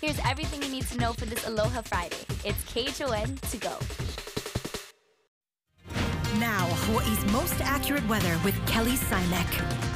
Here's 0.00 0.18
everything 0.26 0.62
you 0.62 0.68
need 0.68 0.86
to 0.88 0.98
know 0.98 1.14
for 1.14 1.24
this 1.24 1.46
Aloha 1.46 1.80
Friday. 1.80 2.16
It's 2.44 2.62
KHON 2.72 3.36
to 3.50 3.56
go. 3.56 3.76
Now, 6.38 6.66
Hawaii's 6.84 7.32
most 7.32 7.58
accurate 7.62 8.06
weather 8.06 8.38
with 8.44 8.54
Kelly 8.66 8.92
Simek. 8.92 9.95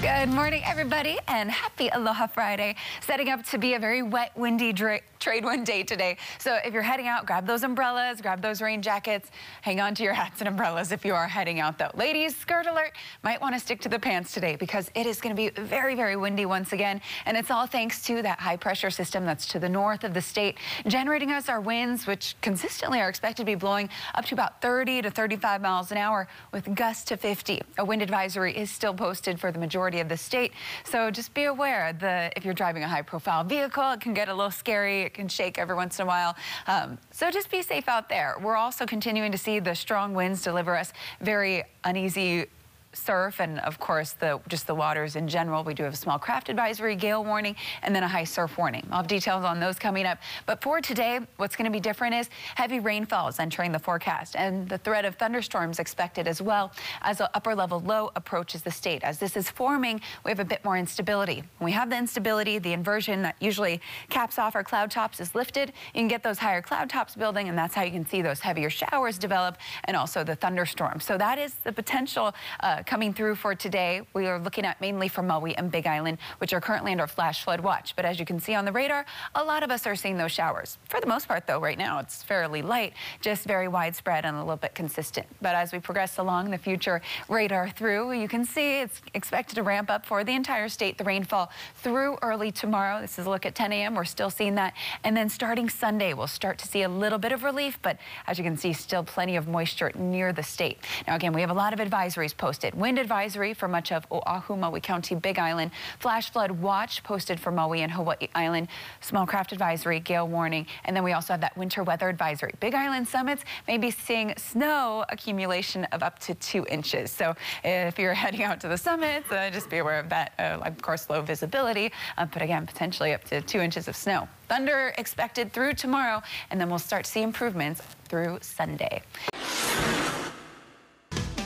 Good 0.00 0.28
morning, 0.28 0.62
everybody, 0.64 1.18
and 1.26 1.50
happy 1.50 1.88
Aloha 1.88 2.28
Friday. 2.28 2.76
Setting 3.00 3.30
up 3.30 3.44
to 3.46 3.58
be 3.58 3.74
a 3.74 3.80
very 3.80 4.00
wet, 4.00 4.30
windy 4.36 4.72
trade 4.72 5.44
wind 5.44 5.66
day 5.66 5.82
today. 5.82 6.16
So 6.38 6.56
if 6.64 6.72
you're 6.72 6.82
heading 6.82 7.08
out, 7.08 7.26
grab 7.26 7.48
those 7.48 7.64
umbrellas, 7.64 8.20
grab 8.20 8.40
those 8.40 8.62
rain 8.62 8.80
jackets, 8.80 9.28
hang 9.60 9.80
on 9.80 9.96
to 9.96 10.04
your 10.04 10.12
hats 10.12 10.40
and 10.40 10.46
umbrellas 10.46 10.92
if 10.92 11.04
you 11.04 11.16
are 11.16 11.26
heading 11.26 11.58
out, 11.58 11.78
though. 11.78 11.90
Ladies, 11.94 12.36
skirt 12.36 12.68
alert, 12.68 12.92
might 13.24 13.40
want 13.40 13.56
to 13.56 13.60
stick 13.60 13.80
to 13.80 13.88
the 13.88 13.98
pants 13.98 14.32
today 14.32 14.54
because 14.54 14.88
it 14.94 15.04
is 15.04 15.20
going 15.20 15.34
to 15.34 15.36
be 15.36 15.50
very, 15.60 15.96
very 15.96 16.14
windy 16.14 16.46
once 16.46 16.72
again. 16.72 17.00
And 17.26 17.36
it's 17.36 17.50
all 17.50 17.66
thanks 17.66 18.00
to 18.04 18.22
that 18.22 18.38
high 18.38 18.56
pressure 18.56 18.90
system 18.90 19.26
that's 19.26 19.46
to 19.48 19.58
the 19.58 19.68
north 19.68 20.04
of 20.04 20.14
the 20.14 20.22
state, 20.22 20.58
generating 20.86 21.32
us 21.32 21.48
our 21.48 21.60
winds, 21.60 22.06
which 22.06 22.36
consistently 22.40 23.00
are 23.00 23.08
expected 23.08 23.42
to 23.42 23.46
be 23.46 23.56
blowing 23.56 23.90
up 24.14 24.24
to 24.26 24.36
about 24.36 24.62
30 24.62 25.02
to 25.02 25.10
35 25.10 25.60
miles 25.60 25.90
an 25.90 25.98
hour 25.98 26.28
with 26.52 26.72
gusts 26.76 27.04
to 27.06 27.16
50. 27.16 27.62
A 27.78 27.84
wind 27.84 28.00
advisory 28.00 28.56
is 28.56 28.70
still 28.70 28.94
posted 28.94 29.40
for 29.40 29.50
the 29.50 29.58
majority 29.58 29.87
majority 29.88 30.00
of 30.00 30.08
the 30.08 30.16
state. 30.16 30.52
So 30.84 31.10
just 31.10 31.32
be 31.32 31.44
aware 31.44 31.94
that 31.94 32.34
if 32.36 32.44
you're 32.44 32.54
driving 32.54 32.82
a 32.84 32.88
high 32.88 33.02
profile 33.02 33.42
vehicle, 33.42 33.92
it 33.92 34.00
can 34.00 34.12
get 34.12 34.28
a 34.28 34.34
little 34.34 34.50
scary. 34.50 35.02
It 35.02 35.14
can 35.14 35.28
shake 35.28 35.58
every 35.58 35.76
once 35.76 35.98
in 35.98 36.02
a 36.02 36.06
while. 36.06 36.36
Um, 36.66 36.98
so 37.10 37.30
just 37.30 37.50
be 37.50 37.62
safe 37.62 37.88
out 37.88 38.08
there. 38.08 38.36
We're 38.42 38.56
also 38.56 38.84
continuing 38.84 39.32
to 39.32 39.38
see 39.38 39.60
the 39.60 39.74
strong 39.74 40.12
winds 40.14 40.42
deliver 40.42 40.76
us 40.76 40.92
very 41.22 41.64
uneasy 41.84 42.46
surf 42.92 43.40
and 43.40 43.58
of 43.60 43.78
course 43.78 44.12
the 44.12 44.40
just 44.48 44.66
the 44.66 44.74
waters 44.74 45.16
in 45.16 45.28
general. 45.28 45.62
We 45.62 45.74
do 45.74 45.82
have 45.84 45.92
a 45.92 45.96
small 45.96 46.18
craft 46.18 46.48
advisory, 46.48 46.96
gale 46.96 47.24
warning, 47.24 47.56
and 47.82 47.94
then 47.94 48.02
a 48.02 48.08
high 48.08 48.24
surf 48.24 48.56
warning. 48.56 48.86
I'll 48.90 48.98
have 48.98 49.06
details 49.06 49.44
on 49.44 49.60
those 49.60 49.78
coming 49.78 50.06
up. 50.06 50.18
But 50.46 50.62
for 50.62 50.80
today, 50.80 51.20
what's 51.36 51.56
going 51.56 51.70
to 51.70 51.70
be 51.70 51.80
different 51.80 52.14
is 52.14 52.30
heavy 52.54 52.80
rainfalls 52.80 53.38
entering 53.38 53.72
the 53.72 53.78
forecast 53.78 54.36
and 54.36 54.68
the 54.68 54.78
threat 54.78 55.04
of 55.04 55.16
thunderstorms 55.16 55.78
expected 55.78 56.26
as 56.26 56.40
well 56.40 56.72
as 57.02 57.20
an 57.20 57.28
upper 57.34 57.54
level 57.54 57.80
low 57.80 58.10
approaches 58.16 58.62
the 58.62 58.70
state. 58.70 59.02
As 59.02 59.18
this 59.18 59.36
is 59.36 59.50
forming, 59.50 60.00
we 60.24 60.30
have 60.30 60.40
a 60.40 60.44
bit 60.44 60.64
more 60.64 60.76
instability. 60.76 61.42
When 61.58 61.66
we 61.66 61.72
have 61.72 61.90
the 61.90 61.98
instability, 61.98 62.58
the 62.58 62.72
inversion 62.72 63.22
that 63.22 63.36
usually 63.40 63.80
caps 64.08 64.38
off 64.38 64.54
our 64.54 64.64
cloud 64.64 64.90
tops 64.90 65.20
is 65.20 65.34
lifted. 65.34 65.72
You 65.94 66.00
can 66.00 66.08
get 66.08 66.22
those 66.22 66.38
higher 66.38 66.62
cloud 66.62 66.90
tops 66.90 67.14
building, 67.14 67.48
and 67.48 67.58
that's 67.58 67.74
how 67.74 67.82
you 67.82 67.90
can 67.90 68.06
see 68.06 68.22
those 68.22 68.40
heavier 68.40 68.70
showers 68.70 69.18
develop 69.18 69.58
and 69.84 69.96
also 69.96 70.24
the 70.24 70.36
thunderstorms. 70.36 71.04
So 71.04 71.18
that 71.18 71.38
is 71.38 71.54
the 71.64 71.72
potential 71.72 72.34
uh, 72.60 72.77
coming 72.86 73.12
through 73.12 73.34
for 73.34 73.54
today. 73.54 74.02
We 74.14 74.26
are 74.26 74.38
looking 74.38 74.64
at 74.64 74.80
mainly 74.80 75.08
for 75.08 75.22
Maui 75.22 75.56
and 75.56 75.70
Big 75.70 75.86
Island, 75.86 76.18
which 76.38 76.52
are 76.52 76.60
currently 76.60 76.92
under 76.92 77.06
flash 77.06 77.44
flood 77.44 77.60
watch. 77.60 77.94
But 77.96 78.04
as 78.04 78.18
you 78.18 78.26
can 78.26 78.40
see 78.40 78.54
on 78.54 78.64
the 78.64 78.72
radar, 78.72 79.06
a 79.34 79.44
lot 79.44 79.62
of 79.62 79.70
us 79.70 79.86
are 79.86 79.96
seeing 79.96 80.16
those 80.16 80.32
showers. 80.32 80.78
For 80.88 81.00
the 81.00 81.06
most 81.06 81.28
part, 81.28 81.46
though, 81.46 81.60
right 81.60 81.78
now 81.78 81.98
it's 81.98 82.22
fairly 82.22 82.62
light, 82.62 82.94
just 83.20 83.44
very 83.44 83.68
widespread 83.68 84.24
and 84.24 84.36
a 84.36 84.40
little 84.40 84.56
bit 84.56 84.74
consistent. 84.74 85.26
But 85.40 85.54
as 85.54 85.72
we 85.72 85.78
progress 85.78 86.18
along 86.18 86.50
the 86.50 86.58
future 86.58 87.00
radar 87.28 87.70
through, 87.70 88.12
you 88.12 88.28
can 88.28 88.44
see 88.44 88.80
it's 88.80 89.00
expected 89.14 89.54
to 89.56 89.62
ramp 89.62 89.90
up 89.90 90.06
for 90.06 90.24
the 90.24 90.34
entire 90.34 90.68
state, 90.68 90.98
the 90.98 91.04
rainfall 91.04 91.50
through 91.76 92.18
early 92.22 92.52
tomorrow. 92.52 93.00
This 93.00 93.18
is 93.18 93.26
a 93.26 93.30
look 93.30 93.46
at 93.46 93.54
10 93.54 93.72
a.m. 93.72 93.94
We're 93.94 94.04
still 94.04 94.30
seeing 94.30 94.54
that. 94.56 94.74
And 95.04 95.16
then 95.16 95.28
starting 95.28 95.68
Sunday, 95.68 96.14
we'll 96.14 96.26
start 96.26 96.58
to 96.58 96.68
see 96.68 96.82
a 96.82 96.88
little 96.88 97.18
bit 97.18 97.32
of 97.32 97.44
relief, 97.44 97.78
but 97.82 97.98
as 98.26 98.38
you 98.38 98.44
can 98.44 98.56
see, 98.56 98.72
still 98.72 99.02
plenty 99.02 99.36
of 99.36 99.48
moisture 99.48 99.92
near 99.94 100.32
the 100.32 100.42
state. 100.42 100.78
Now, 101.06 101.16
again, 101.16 101.32
we 101.32 101.40
have 101.40 101.50
a 101.50 101.54
lot 101.54 101.72
of 101.72 101.78
advisories 101.78 102.36
posted 102.36 102.67
wind 102.74 102.98
advisory 102.98 103.54
for 103.54 103.68
much 103.68 103.92
of 103.92 104.06
Oahu, 104.10 104.56
Maui 104.56 104.80
County, 104.80 105.14
Big 105.14 105.38
Island, 105.38 105.70
flash 105.98 106.30
flood 106.30 106.50
watch 106.50 107.02
posted 107.02 107.38
for 107.38 107.50
Maui 107.50 107.82
and 107.82 107.92
Hawaii 107.92 108.28
Island, 108.34 108.68
small 109.00 109.26
craft 109.26 109.52
advisory, 109.52 110.00
gale 110.00 110.28
warning, 110.28 110.66
and 110.84 110.96
then 110.96 111.04
we 111.04 111.12
also 111.12 111.32
have 111.32 111.40
that 111.40 111.56
winter 111.56 111.82
weather 111.82 112.08
advisory. 112.08 112.52
Big 112.60 112.74
Island 112.74 113.06
summits 113.06 113.44
may 113.66 113.78
be 113.78 113.90
seeing 113.90 114.34
snow 114.36 115.04
accumulation 115.08 115.84
of 115.86 116.02
up 116.02 116.18
to 116.20 116.34
two 116.34 116.64
inches. 116.68 117.10
So 117.10 117.34
if 117.64 117.98
you're 117.98 118.14
heading 118.24 118.42
out 118.42 118.60
to 118.60 118.68
the 118.68 118.78
summits, 118.78 119.30
uh, 119.30 119.50
just 119.50 119.70
be 119.70 119.78
aware 119.78 119.98
of 119.98 120.08
that. 120.08 120.32
Uh, 120.38 120.58
of 120.64 120.80
course, 120.82 121.08
low 121.10 121.22
visibility, 121.22 121.92
uh, 122.16 122.26
but 122.26 122.42
again, 122.42 122.66
potentially 122.66 123.12
up 123.12 123.24
to 123.24 123.40
two 123.42 123.60
inches 123.60 123.88
of 123.88 123.96
snow. 123.96 124.28
Thunder 124.48 124.94
expected 124.96 125.52
through 125.52 125.74
tomorrow, 125.74 126.22
and 126.50 126.60
then 126.60 126.70
we'll 126.70 126.78
start 126.78 127.04
to 127.04 127.10
see 127.10 127.22
improvements 127.22 127.82
through 128.08 128.38
Sunday. 128.40 129.02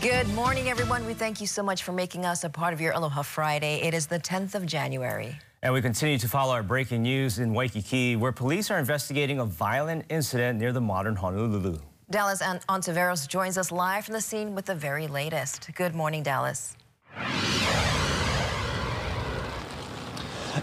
Good 0.03 0.29
morning, 0.31 0.69
everyone. 0.69 1.07
We 1.07 1.15
thank 1.15 1.41
you 1.41 1.47
so 1.47 1.63
much 1.63 1.85
for 1.85 1.93
making 1.93 2.27
us 2.27 2.43
a 2.43 2.49
part 2.49 2.75
of 2.75 2.81
your 2.81 2.93
Aloha 2.93 3.23
Friday. 3.23 3.81
It 3.83 3.95
is 3.95 4.09
the 4.09 4.19
10th 4.19 4.57
of 4.57 4.67
January. 4.67 5.39
And 5.63 5.73
we 5.73 5.81
continue 5.81 6.19
to 6.19 6.29
follow 6.29 6.53
our 6.53 6.65
breaking 6.65 7.03
news 7.03 7.39
in 7.39 7.55
Waikiki, 7.55 8.17
where 8.17 8.33
police 8.33 8.69
are 8.73 8.81
investigating 8.81 9.39
a 9.39 9.45
violent 9.45 10.05
incident 10.09 10.59
near 10.59 10.73
the 10.73 10.81
modern 10.81 11.15
Honolulu. 11.15 11.79
Dallas 12.11 12.43
Ontiveros 12.43 13.29
joins 13.29 13.57
us 13.57 13.71
live 13.71 14.05
from 14.05 14.15
the 14.15 14.21
scene 14.21 14.57
with 14.57 14.65
the 14.65 14.75
very 14.75 15.07
latest. 15.07 15.71
Good 15.77 15.95
morning, 15.95 16.25
Dallas. 16.25 16.77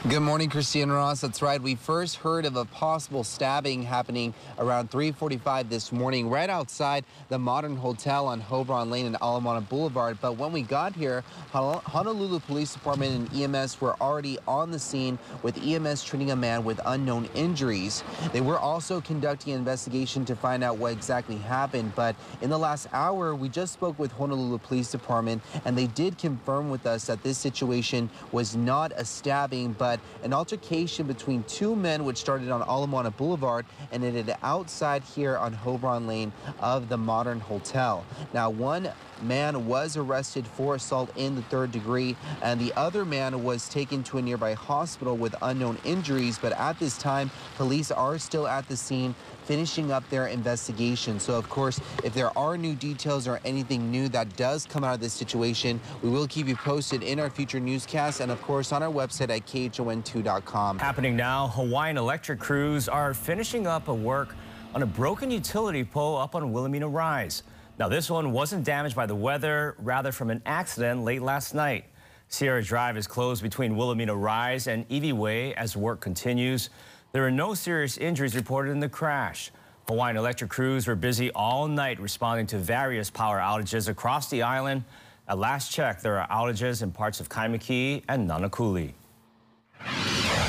Good 0.08 0.20
morning, 0.20 0.52
Christian 0.52 0.92
Ross. 0.92 1.22
That's 1.22 1.42
right. 1.42 1.60
We 1.60 1.74
first 1.74 2.18
heard 2.18 2.46
of 2.46 2.56
a 2.56 2.64
possible 2.66 3.24
stabbing 3.24 3.82
happening 3.82 4.36
around 4.60 4.92
345 4.92 5.68
this 5.68 5.92
morning 5.92 6.30
right 6.30 6.48
outside 6.50 7.06
the 7.30 7.40
Modern 7.40 7.76
Hotel 7.76 8.28
on 8.28 8.40
Hobron 8.40 8.92
Lane 8.92 9.08
and 9.08 9.18
Ala 9.20 9.42
Moana 9.42 9.62
Boulevard. 9.62 10.20
But 10.22 10.38
when 10.38 10.52
we 10.52 10.62
got 10.62 10.94
here, 10.96 11.24
Honolulu 11.54 12.40
Police 12.42 12.72
Department 12.72 13.32
and 13.32 13.56
EMS 13.56 13.82
were 13.82 13.96
already 14.00 14.38
on 14.48 14.70
the 14.70 14.78
scene 14.78 15.18
with 15.42 15.58
EMS 15.58 16.04
treating 16.04 16.30
a 16.30 16.36
man 16.36 16.64
with 16.64 16.80
unknown 16.86 17.28
injuries. 17.34 18.04
They 18.32 18.42
were 18.42 18.60
also 18.60 19.02
conducting 19.02 19.54
an 19.54 19.60
investigation 19.60 20.24
to 20.26 20.36
find 20.36 20.64
out 20.64 20.78
what 20.78 20.92
exactly 20.92 21.38
happened. 21.38 21.94
But 21.96 22.16
in 22.42 22.52
the 22.52 22.60
last 22.60 22.88
hour, 22.94 23.34
we 23.34 23.50
just 23.50 23.74
spoke 23.74 23.98
with 23.98 24.12
Honolulu 24.12 24.60
Police 24.60 24.92
Department 24.92 25.42
and 25.66 25.76
they 25.76 25.88
did 25.88 26.20
confirm 26.20 26.70
with 26.70 26.86
us 26.86 27.08
that 27.08 27.24
this 27.24 27.40
situation 27.40 28.08
was 28.32 28.56
not 28.56 28.92
a 28.96 29.04
stabbing 29.04 29.74
but 29.80 30.00
an 30.22 30.34
altercation 30.34 31.08
between 31.08 31.44
two 31.46 31.76
men 31.76 32.06
which 32.06 32.18
started 32.18 32.52
on 32.52 32.62
Ala 32.62 32.86
Moana 32.86 33.10
Boulevard 33.10 33.66
and 33.92 34.04
ended 34.04 34.36
outside 34.44 35.04
here 35.04 35.36
on 35.38 35.56
Hobron 35.56 36.06
Lane 36.06 36.32
of 36.60 36.90
the 36.90 36.98
Modern 36.98 37.40
Hotel. 37.40 38.06
Now, 38.34 38.52
one 38.52 38.92
man 39.24 39.66
was 39.66 39.97
arrested 39.97 40.46
for 40.47 40.75
assault 40.75 41.09
in 41.16 41.35
the 41.35 41.41
third 41.44 41.72
degree, 41.72 42.16
and 42.41 42.59
the 42.59 42.74
other 42.75 43.06
man 43.06 43.44
was 43.44 43.69
taken 43.69 44.03
to 44.03 44.18
a 44.18 44.22
nearby 44.22 44.53
hospital 44.53 45.16
with 45.18 45.35
unknown 45.41 45.78
injuries. 45.84 46.38
But 46.38 46.53
at 46.53 46.80
this 46.80 46.97
time, 46.97 47.31
police 47.56 47.91
are 47.91 48.18
still 48.18 48.47
at 48.47 48.68
the 48.68 48.78
scene 48.78 49.16
finishing 49.46 49.91
up 49.91 50.07
their 50.09 50.28
investigation. 50.28 51.19
So, 51.19 51.34
of 51.34 51.50
course, 51.50 51.81
if 52.03 52.13
there 52.13 52.38
are 52.38 52.56
new 52.56 52.75
details 52.75 53.28
or 53.28 53.40
anything 53.44 53.90
new 53.90 54.07
that 54.09 54.35
does 54.38 54.66
come 54.66 54.84
out 54.84 54.94
of 54.94 55.00
this 55.00 55.13
situation, 55.13 55.81
we 56.03 56.09
will 56.09 56.28
keep 56.28 56.47
you 56.47 56.56
posted 56.56 57.01
in 57.01 57.19
our 57.19 57.31
future 57.31 57.59
newscasts 57.59 58.19
and, 58.19 58.31
of 58.31 58.40
course, 58.44 58.72
on 58.72 58.84
our 58.84 58.91
website 58.91 59.30
at 59.30 59.47
KHON2.com. 59.47 60.78
Happening 60.78 61.16
now, 61.16 61.47
Hawaiian 61.47 61.97
electric 61.97 62.40
crews 62.40 62.88
are 62.88 63.13
finishing 63.13 63.66
up 63.66 63.88
a 63.88 63.94
work 63.94 64.36
on 64.75 64.84
a 64.84 64.86
broken 64.86 65.31
utility 65.31 65.84
pole 65.84 66.18
up 66.18 66.36
on 66.36 66.51
Wilhelmina 66.51 66.88
Rise. 66.88 67.41
Now, 67.80 67.88
this 67.88 68.10
one 68.10 68.34
wasn't 68.34 68.66
damaged 68.66 68.94
by 68.94 69.06
the 69.06 69.16
weather, 69.16 69.76
rather 69.80 70.12
from 70.12 70.30
an 70.30 70.42
accident 70.46 71.06
late 71.06 71.22
last 71.22 71.56
night. 71.56 71.86
Sierra 72.28 72.62
Drive 72.62 72.98
is 72.98 73.08
closed 73.08 73.42
between 73.42 73.78
Wilhelmina 73.78 74.14
Rise 74.14 74.68
and 74.68 74.86
Evie 74.90 75.14
Way 75.14 75.56
as 75.56 75.78
work 75.78 76.02
continues. 76.02 76.72
There 77.14 77.26
are 77.26 77.32
no 77.32 77.54
serious 77.54 77.98
injuries 77.98 78.36
reported 78.36 78.72
in 78.72 78.82
the 78.82 78.90
crash. 78.90 79.52
Hawaiian 79.88 80.18
electric 80.18 80.50
crews 80.50 80.88
were 80.88 80.96
busy 80.96 81.32
all 81.32 81.70
night 81.70 82.02
responding 82.02 82.48
to 82.48 82.58
various 82.58 83.10
power 83.10 83.40
outages 83.40 83.88
across 83.88 84.30
the 84.30 84.42
island. 84.42 84.84
At 85.30 85.38
last 85.40 85.72
check, 85.72 86.02
there 86.02 86.20
are 86.20 86.28
outages 86.28 86.84
in 86.84 86.92
parts 86.92 87.22
of 87.22 87.30
Kaimuki 87.30 88.04
and 88.10 88.30
Nanakuli. 88.30 88.92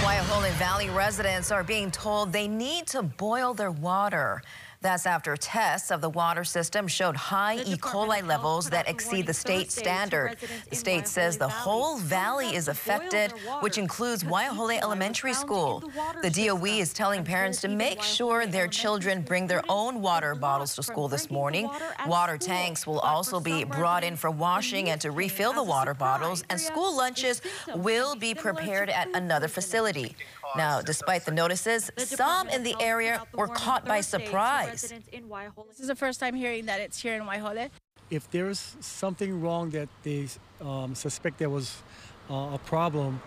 Waiahole 0.01 0.51
Valley 0.55 0.91
residents 0.91 1.53
are 1.53 1.63
being 1.63 1.93
told 1.93 2.33
they 2.33 2.49
need 2.49 2.89
to 2.89 3.05
boil 3.05 3.55
their 3.55 3.71
water. 3.71 4.43
That's 4.83 5.05
after 5.05 5.37
tests 5.37 5.91
of 5.91 6.01
the 6.01 6.09
water 6.09 6.43
system 6.43 6.89
showed 6.89 7.15
high 7.15 7.57
E. 7.57 7.77
coli 7.77 8.27
levels 8.27 8.71
that 8.71 8.89
exceed 8.89 9.27
the 9.27 9.35
state 9.35 9.71
standard. 9.71 10.39
The 10.71 10.77
state 10.77 11.07
says 11.07 11.37
the 11.37 11.49
whole 11.49 11.99
valley 11.99 12.55
is 12.55 12.67
affected, 12.67 13.33
which 13.61 13.77
includes 13.77 14.25
Waiahole 14.25 14.81
Elementary 14.81 15.35
School. 15.35 15.85
The 16.23 16.31
DOE 16.31 16.65
is 16.65 16.95
telling 16.95 17.25
parents 17.25 17.61
to 17.61 17.69
make 17.69 18.01
sure 18.03 18.47
their 18.47 18.69
children 18.69 19.21
bring 19.21 19.47
their 19.47 19.63
own 19.69 20.01
water 20.01 20.35
bottles 20.35 20.75
to 20.77 20.83
school 20.83 21.09
this 21.09 21.31
morning. 21.31 21.69
Water 22.07 22.39
tanks 22.39 22.87
will 22.87 23.01
also 23.01 23.39
be 23.39 23.65
brought 23.65 24.03
in 24.03 24.17
for 24.17 24.31
washing 24.31 24.89
and 24.89 25.01
to 25.03 25.11
refill 25.11 25.53
the 25.53 25.63
water 25.63 25.93
bottles, 25.93 26.43
and 26.49 26.59
school 26.59 26.97
lunches 26.97 27.43
will 27.75 28.17
be 28.17 28.35
prepared 28.35 28.89
at 28.89 29.09
another 29.15 29.49
facility. 29.49 30.17
Now, 30.57 30.81
despite 30.81 31.25
the 31.25 31.33
notices, 31.33 31.91
some 31.97 32.49
in 32.49 32.63
the 32.63 32.77
area 32.81 33.23
were 33.35 33.49
caught 33.49 33.85
by 33.87 34.01
surprise. 34.01 34.83
This 34.83 35.81
is 35.81 35.89
the 35.89 35.97
first 35.97 36.21
time 36.21 36.35
hearing 36.35 36.67
that 36.67 36.81
it's 36.81 37.01
here 37.01 37.15
in 37.15 37.23
Waiahole. 37.23 37.71
If 38.11 38.31
there's 38.31 38.77
something 38.81 39.41
wrong 39.41 39.71
that 39.71 39.89
they 40.03 40.29
um, 40.61 40.95
suspect 40.95 41.39
there 41.39 41.51
was 41.51 41.83
uh, 42.29 42.59
a 42.59 42.61
problem, 42.65 43.21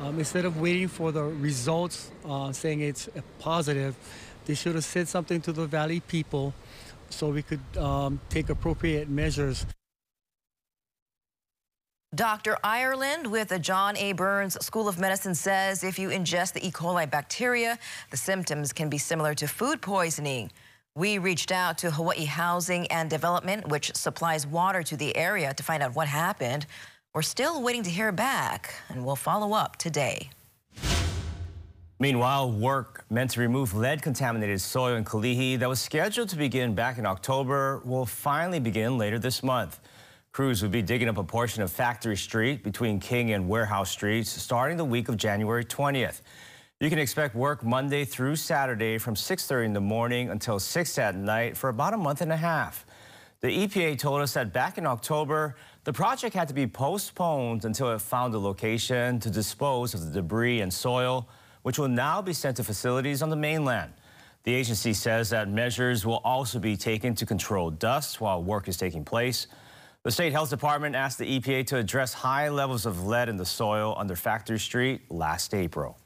Um, 0.00 0.18
instead 0.18 0.46
of 0.46 0.56
waiting 0.56 0.88
for 0.88 1.12
the 1.12 1.22
results 1.22 2.10
uh, 2.24 2.52
saying 2.52 2.80
it's 2.80 3.04
positive, 3.38 3.92
they 4.46 4.56
should 4.56 4.74
have 4.74 4.84
said 4.84 5.08
something 5.08 5.42
to 5.42 5.52
the 5.52 5.66
Valley 5.66 6.00
people 6.00 6.54
so 7.10 7.28
we 7.28 7.42
could 7.42 7.60
um, 7.76 8.18
take 8.30 8.48
appropriate 8.48 9.10
measures. 9.10 9.66
Dr. 12.16 12.56
Ireland 12.64 13.24
with 13.28 13.50
the 13.50 13.58
John 13.60 13.96
A. 13.96 14.10
Burns 14.12 14.58
School 14.66 14.88
of 14.88 14.98
Medicine 14.98 15.32
says 15.32 15.84
if 15.84 15.96
you 15.96 16.08
ingest 16.08 16.54
the 16.54 16.66
E. 16.66 16.72
coli 16.72 17.08
bacteria, 17.08 17.78
the 18.10 18.16
symptoms 18.16 18.72
can 18.72 18.88
be 18.88 18.98
similar 18.98 19.32
to 19.34 19.46
food 19.46 19.80
poisoning. 19.80 20.50
We 20.96 21.18
reached 21.18 21.52
out 21.52 21.78
to 21.78 21.90
Hawaii 21.92 22.24
Housing 22.24 22.88
and 22.88 23.08
Development, 23.08 23.68
which 23.68 23.94
supplies 23.94 24.44
water 24.44 24.82
to 24.82 24.96
the 24.96 25.16
area, 25.16 25.54
to 25.54 25.62
find 25.62 25.84
out 25.84 25.94
what 25.94 26.08
happened. 26.08 26.66
We're 27.14 27.22
still 27.22 27.62
waiting 27.62 27.84
to 27.84 27.90
hear 27.90 28.10
back, 28.10 28.74
and 28.88 29.06
we'll 29.06 29.14
follow 29.14 29.52
up 29.52 29.76
today. 29.76 30.30
Meanwhile, 32.00 32.50
work 32.50 33.04
meant 33.08 33.30
to 33.32 33.40
remove 33.40 33.72
lead-contaminated 33.72 34.60
soil 34.60 34.96
in 34.96 35.04
Kalihi 35.04 35.60
that 35.60 35.68
was 35.68 35.80
scheduled 35.80 36.28
to 36.30 36.36
begin 36.36 36.74
back 36.74 36.98
in 36.98 37.06
October 37.06 37.80
will 37.84 38.04
finally 38.04 38.58
begin 38.58 38.98
later 38.98 39.20
this 39.20 39.44
month. 39.44 39.78
Crews 40.40 40.62
will 40.62 40.70
be 40.70 40.80
digging 40.80 41.06
up 41.06 41.18
a 41.18 41.22
portion 41.22 41.62
of 41.62 41.70
Factory 41.70 42.16
Street 42.16 42.64
between 42.64 42.98
King 42.98 43.32
and 43.32 43.46
Warehouse 43.46 43.90
Streets 43.90 44.30
starting 44.30 44.78
the 44.78 44.84
week 44.86 45.10
of 45.10 45.18
January 45.18 45.66
20th. 45.66 46.22
You 46.80 46.88
can 46.88 46.98
expect 46.98 47.34
work 47.34 47.62
Monday 47.62 48.06
through 48.06 48.36
Saturday 48.36 48.96
from 48.96 49.16
6.30 49.16 49.66
in 49.66 49.72
the 49.74 49.82
morning 49.82 50.30
until 50.30 50.58
6 50.58 50.98
at 50.98 51.14
night 51.14 51.58
for 51.58 51.68
about 51.68 51.92
a 51.92 51.98
month 51.98 52.22
and 52.22 52.32
a 52.32 52.38
half. 52.38 52.86
The 53.40 53.48
EPA 53.48 53.98
told 53.98 54.22
us 54.22 54.32
that 54.32 54.50
back 54.50 54.78
in 54.78 54.86
October, 54.86 55.56
the 55.84 55.92
project 55.92 56.34
had 56.34 56.48
to 56.48 56.54
be 56.54 56.66
postponed 56.66 57.66
until 57.66 57.92
it 57.92 58.00
found 58.00 58.32
a 58.32 58.38
location 58.38 59.20
to 59.20 59.28
dispose 59.28 59.92
of 59.92 60.06
the 60.06 60.10
debris 60.10 60.62
and 60.62 60.72
soil, 60.72 61.28
which 61.64 61.78
will 61.78 61.88
now 61.88 62.22
be 62.22 62.32
sent 62.32 62.56
to 62.56 62.64
facilities 62.64 63.20
on 63.20 63.28
the 63.28 63.36
mainland. 63.36 63.92
The 64.44 64.54
agency 64.54 64.94
says 64.94 65.28
that 65.28 65.50
measures 65.50 66.06
will 66.06 66.22
also 66.24 66.58
be 66.58 66.78
taken 66.78 67.14
to 67.16 67.26
control 67.26 67.70
dust 67.70 68.22
while 68.22 68.42
work 68.42 68.68
is 68.68 68.78
taking 68.78 69.04
place. 69.04 69.46
The 70.02 70.10
State 70.10 70.32
Health 70.32 70.48
Department 70.48 70.96
asked 70.96 71.18
the 71.18 71.38
EPA 71.38 71.66
to 71.66 71.76
address 71.76 72.14
high 72.14 72.48
levels 72.48 72.86
of 72.86 73.04
lead 73.04 73.28
in 73.28 73.36
the 73.36 73.44
soil 73.44 73.94
under 73.98 74.16
Factory 74.16 74.58
Street 74.58 75.02
last 75.10 75.52
April. 75.52 75.98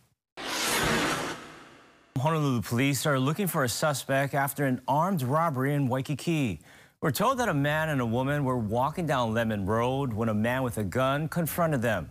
Honolulu 2.19 2.63
police 2.63 3.07
are 3.07 3.21
looking 3.21 3.47
for 3.47 3.63
a 3.63 3.69
suspect 3.69 4.35
after 4.35 4.65
an 4.65 4.81
armed 4.89 5.23
robbery 5.23 5.75
in 5.75 5.87
Waikiki. 5.87 6.61
We're 7.01 7.13
told 7.13 7.39
that 7.39 7.49
a 7.49 7.55
man 7.55 7.89
and 7.89 8.01
a 8.01 8.07
woman 8.07 8.43
were 8.43 8.59
walking 8.59 9.07
down 9.07 9.33
Lemon 9.33 9.65
Road 9.65 10.13
when 10.13 10.29
a 10.29 10.35
man 10.35 10.65
with 10.65 10.77
a 10.79 10.85
gun 10.85 11.29
confronted 11.29 11.81
them. 11.81 12.11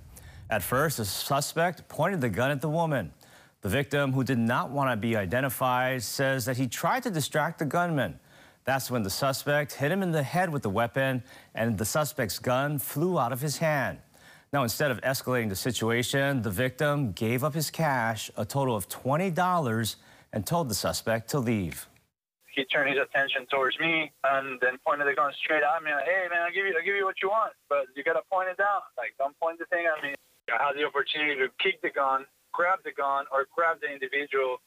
At 0.50 0.64
first, 0.64 1.00
the 1.00 1.06
suspect 1.06 1.90
pointed 1.90 2.22
the 2.22 2.30
gun 2.30 2.50
at 2.50 2.62
the 2.62 2.70
woman. 2.70 3.12
The 3.60 3.68
victim, 3.68 4.14
who 4.14 4.24
did 4.24 4.40
not 4.40 4.72
want 4.72 4.90
to 4.90 4.96
be 4.96 5.18
identified, 5.18 6.02
says 6.02 6.46
that 6.46 6.56
he 6.56 6.66
tried 6.66 7.04
to 7.04 7.12
distract 7.12 7.60
the 7.60 7.66
gunman. 7.66 8.20
That's 8.66 8.90
when 8.90 9.04
the 9.04 9.10
suspect 9.10 9.74
hit 9.74 9.92
him 9.92 10.02
in 10.02 10.12
the 10.12 10.24
head 10.24 10.50
with 10.50 10.64
the 10.64 10.70
weapon 10.70 11.24
and 11.54 11.78
the 11.78 11.86
suspect's 11.86 12.40
gun 12.40 12.80
flew 12.80 13.20
out 13.20 13.34
of 13.34 13.42
his 13.42 13.58
hand. 13.58 14.00
Now, 14.54 14.64
instead 14.64 14.92
of 14.92 15.02
escalating 15.02 15.50
the 15.50 15.56
situation, 15.56 16.44
the 16.44 16.52
victim 16.52 17.12
gave 17.12 17.44
up 17.44 17.54
his 17.54 17.72
cash, 17.72 18.30
a 18.38 18.46
total 18.46 18.76
of 18.76 18.88
$20, 18.88 19.96
and 20.32 20.46
told 20.46 20.70
the 20.70 20.76
suspect 20.76 21.30
to 21.32 21.40
leave. 21.40 21.88
He 22.56 22.64
turned 22.66 22.94
his 22.94 23.02
attention 23.02 23.48
towards 23.48 23.80
me 23.80 24.12
and 24.24 24.62
then 24.62 24.78
pointed 24.86 25.08
the 25.08 25.16
gun 25.16 25.34
straight 25.44 25.64
at 25.64 25.84
me. 25.84 25.92
Like, 25.92 26.06
hey, 26.06 26.30
man, 26.30 26.44
I'll 26.46 26.54
give 26.54 26.66
you, 26.68 26.76
I'll 26.78 26.86
give 26.86 26.96
you 26.96 27.04
what 27.04 27.18
you 27.22 27.30
want, 27.30 27.54
but 27.68 27.90
you 27.96 28.04
got 28.04 28.14
to 28.14 28.22
point 28.32 28.48
it 28.48 28.58
down. 28.58 28.86
Like, 28.96 29.18
don't 29.18 29.38
point 29.40 29.58
the 29.58 29.66
thing 29.66 29.90
at 29.90 30.02
me. 30.04 30.14
I 30.54 30.62
had 30.62 30.78
the 30.78 30.86
opportunity 30.86 31.34
to 31.42 31.50
kick 31.58 31.82
the 31.82 31.90
gun, 31.90 32.26
grab 32.54 32.80
the 32.86 32.94
gun, 32.94 33.26
or 33.34 33.48
grab 33.56 33.82
the 33.82 33.92
individual, 33.92 34.62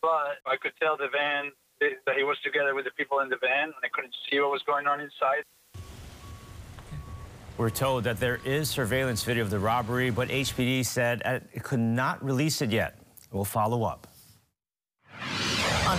but 0.00 0.38
I 0.46 0.54
could 0.62 0.78
tell 0.80 0.96
the 0.96 1.08
van 1.10 1.50
that 1.80 2.16
he 2.16 2.24
was 2.24 2.36
together 2.44 2.74
with 2.74 2.84
the 2.84 2.90
people 2.92 3.20
in 3.20 3.28
the 3.28 3.36
van, 3.40 3.64
and 3.64 3.74
I 3.82 3.88
couldn't 3.92 4.14
see 4.30 4.40
what 4.40 4.50
was 4.50 4.62
going 4.66 4.86
on 4.86 5.00
inside. 5.00 5.44
We're 7.56 7.70
told 7.70 8.04
that 8.04 8.20
there 8.20 8.40
is 8.44 8.70
surveillance 8.70 9.24
video 9.24 9.42
of 9.42 9.50
the 9.50 9.58
robbery, 9.58 10.10
but 10.10 10.28
HPD 10.28 10.86
said 10.86 11.22
uh, 11.24 11.40
it 11.52 11.64
could 11.64 11.80
not 11.80 12.24
release 12.24 12.62
it 12.62 12.70
yet. 12.70 12.98
We'll 13.32 13.44
follow 13.44 13.82
up. 13.82 14.06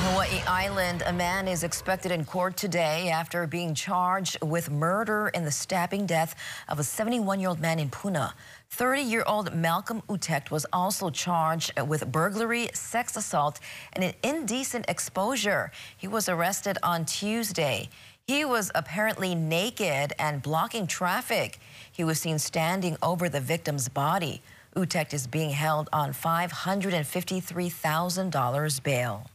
Hawaii 0.02 0.42
Island, 0.48 1.04
a 1.06 1.12
man 1.12 1.46
is 1.48 1.64
expected 1.64 2.12
in 2.12 2.24
court 2.24 2.56
today 2.56 3.10
after 3.10 3.46
being 3.46 3.74
charged 3.74 4.42
with 4.42 4.72
murder 4.72 5.30
in 5.34 5.44
the 5.44 5.52
stabbing 5.52 6.06
death 6.06 6.36
of 6.70 6.80
a 6.80 6.84
71-year-old 6.84 7.60
man 7.60 7.80
in 7.80 7.90
Puna. 7.90 8.34
30-year-old 8.72 9.54
Malcolm 9.54 10.02
Utect 10.10 10.52
was 10.52 10.66
also 10.72 11.10
charged 11.10 11.78
with 11.82 12.10
burglary, 12.12 12.70
sex 12.74 13.18
assault, 13.18 13.60
and 13.92 14.06
an 14.06 14.14
indecent 14.24 14.86
exposure. 14.88 15.70
He 15.98 16.08
was 16.08 16.30
arrested 16.30 16.78
on 16.82 17.04
Tuesday. 17.04 17.90
He 18.26 18.46
was 18.46 18.72
apparently 18.76 19.36
naked 19.36 20.14
and 20.18 20.42
blocking 20.42 20.88
traffic. 20.88 21.60
He 21.92 22.06
was 22.06 22.22
seen 22.22 22.40
standing 22.40 22.96
over 23.04 23.28
the 23.28 23.42
victim's 23.42 23.90
body. 23.90 24.42
Utect 24.78 25.14
is 25.14 25.28
being 25.28 25.50
held 25.50 25.90
on 25.92 26.14
$553,000 26.14 28.84
bail. 28.84 29.30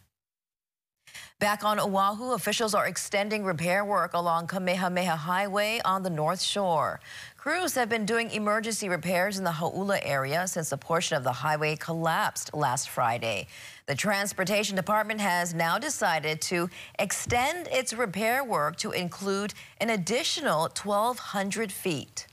Back 1.40 1.62
on 1.62 1.78
Oahu, 1.78 2.32
officials 2.32 2.74
are 2.74 2.86
extending 2.86 3.44
repair 3.44 3.84
work 3.84 4.14
along 4.14 4.46
Kamehameha 4.46 5.16
Highway 5.16 5.78
on 5.84 6.02
the 6.02 6.08
North 6.08 6.40
Shore. 6.40 7.00
Crews 7.36 7.74
have 7.74 7.90
been 7.90 8.06
doing 8.06 8.30
emergency 8.30 8.88
repairs 8.88 9.36
in 9.36 9.44
the 9.44 9.50
Hauula 9.50 10.00
area 10.02 10.46
since 10.46 10.72
a 10.72 10.78
portion 10.78 11.18
of 11.18 11.24
the 11.24 11.32
highway 11.32 11.76
collapsed 11.76 12.54
last 12.54 12.88
Friday. 12.88 13.48
The 13.84 13.94
Transportation 13.94 14.74
Department 14.74 15.20
has 15.20 15.52
now 15.52 15.76
decided 15.76 16.40
to 16.42 16.70
extend 16.98 17.68
its 17.70 17.92
repair 17.92 18.42
work 18.42 18.76
to 18.76 18.92
include 18.92 19.52
an 19.82 19.90
additional 19.90 20.60
1,200 20.60 21.70
feet. 21.70 22.26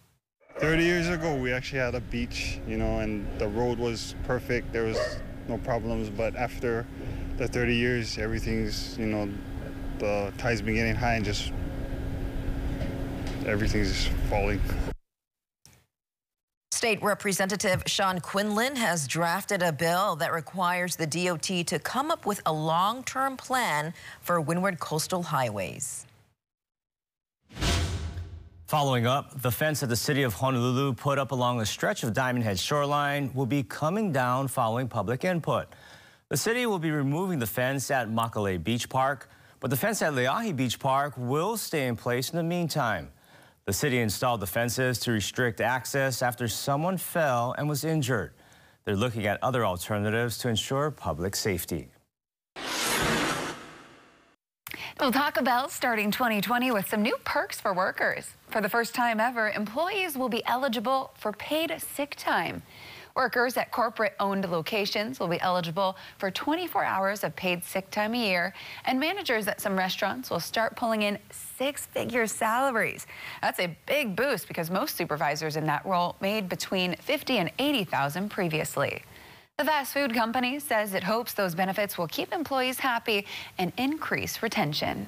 30 0.59 0.83
years 0.83 1.09
ago, 1.09 1.35
we 1.35 1.51
actually 1.51 1.79
had 1.79 1.95
a 1.95 2.01
beach, 2.01 2.59
you 2.65 2.77
know, 2.77 2.99
and 2.99 3.27
the 3.39 3.47
road 3.47 3.77
was 3.77 4.15
perfect. 4.23 4.71
There 4.71 4.83
was 4.83 4.99
no 5.49 5.57
problems, 5.57 6.07
but 6.09 6.35
after 6.35 6.85
the 7.41 7.47
30 7.47 7.75
years, 7.75 8.19
everything's, 8.19 8.95
you 8.99 9.07
know, 9.07 9.27
the 9.97 10.31
tide's 10.37 10.61
been 10.61 10.75
getting 10.75 10.93
high 10.93 11.15
and 11.15 11.25
just 11.25 11.51
everything's 13.47 13.89
just 13.89 14.09
falling. 14.29 14.61
State 16.71 17.01
Representative 17.01 17.81
Sean 17.87 18.19
Quinlan 18.19 18.75
has 18.75 19.07
drafted 19.07 19.63
a 19.63 19.71
bill 19.71 20.15
that 20.17 20.31
requires 20.31 20.95
the 20.95 21.07
DOT 21.07 21.65
to 21.65 21.79
come 21.79 22.11
up 22.11 22.27
with 22.27 22.41
a 22.45 22.53
long-term 22.53 23.37
plan 23.37 23.91
for 24.21 24.39
windward 24.39 24.79
coastal 24.79 25.23
highways. 25.23 26.05
Following 28.67 29.07
up, 29.07 29.41
the 29.41 29.51
fence 29.51 29.79
that 29.79 29.87
the 29.87 29.95
city 29.95 30.21
of 30.21 30.33
Honolulu 30.35 30.93
put 30.93 31.17
up 31.17 31.31
along 31.31 31.59
a 31.59 31.65
stretch 31.65 32.03
of 32.03 32.13
Diamond 32.13 32.45
Head 32.45 32.59
shoreline 32.59 33.31
will 33.33 33.47
be 33.47 33.63
coming 33.63 34.11
down 34.11 34.47
following 34.47 34.87
public 34.87 35.25
input. 35.25 35.67
The 36.31 36.37
city 36.37 36.65
will 36.65 36.79
be 36.79 36.91
removing 36.91 37.39
the 37.39 37.45
fence 37.45 37.91
at 37.91 38.07
Makalei 38.07 38.63
Beach 38.63 38.87
Park, 38.87 39.29
but 39.59 39.69
the 39.69 39.75
fence 39.75 40.01
at 40.01 40.13
Leahi 40.13 40.55
Beach 40.55 40.79
Park 40.79 41.13
will 41.17 41.57
stay 41.57 41.87
in 41.87 41.97
place 41.97 42.29
in 42.29 42.37
the 42.37 42.43
meantime. 42.43 43.09
The 43.65 43.73
city 43.73 43.99
installed 43.99 44.39
the 44.39 44.47
fences 44.47 44.97
to 44.99 45.11
restrict 45.11 45.59
access 45.59 46.21
after 46.21 46.47
someone 46.47 46.95
fell 46.95 47.53
and 47.57 47.67
was 47.67 47.83
injured. 47.83 48.31
They're 48.85 48.95
looking 48.95 49.27
at 49.27 49.43
other 49.43 49.65
alternatives 49.65 50.37
to 50.37 50.47
ensure 50.47 50.89
public 50.89 51.35
safety. 51.35 51.89
Well, 55.01 55.11
Taco 55.11 55.41
Bell 55.41 55.67
starting 55.67 56.11
2020 56.11 56.71
with 56.71 56.87
some 56.87 57.01
new 57.01 57.17
perks 57.25 57.59
for 57.59 57.73
workers. 57.73 58.29
For 58.51 58.61
the 58.61 58.69
first 58.69 58.95
time 58.95 59.19
ever, 59.19 59.49
employees 59.49 60.15
will 60.15 60.29
be 60.29 60.45
eligible 60.45 61.11
for 61.17 61.33
paid 61.33 61.73
sick 61.77 62.15
time. 62.15 62.61
Workers 63.15 63.57
at 63.57 63.71
corporate-owned 63.71 64.49
locations 64.49 65.19
will 65.19 65.27
be 65.27 65.39
eligible 65.41 65.97
for 66.17 66.31
24 66.31 66.83
hours 66.83 67.23
of 67.23 67.35
paid 67.35 67.63
sick 67.63 67.89
time 67.91 68.13
a 68.13 68.17
year, 68.17 68.53
and 68.85 68.99
managers 68.99 69.47
at 69.47 69.59
some 69.59 69.77
restaurants 69.77 70.29
will 70.29 70.39
start 70.39 70.75
pulling 70.75 71.03
in 71.03 71.19
six-figure 71.31 72.27
salaries. 72.27 73.07
That's 73.41 73.59
a 73.59 73.75
big 73.85 74.15
boost 74.15 74.47
because 74.47 74.69
most 74.69 74.95
supervisors 74.95 75.55
in 75.55 75.65
that 75.65 75.85
role 75.85 76.15
made 76.21 76.49
between 76.49 76.95
50 76.95 77.37
and 77.37 77.51
80,000 77.59 78.29
previously. 78.29 79.03
The 79.57 79.65
fast 79.65 79.93
food 79.93 80.13
company 80.13 80.59
says 80.59 80.93
it 80.93 81.03
hopes 81.03 81.33
those 81.33 81.53
benefits 81.53 81.97
will 81.97 82.07
keep 82.07 82.33
employees 82.33 82.79
happy 82.79 83.27
and 83.57 83.71
increase 83.77 84.41
retention. 84.41 85.07